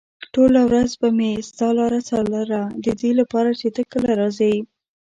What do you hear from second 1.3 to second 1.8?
ستا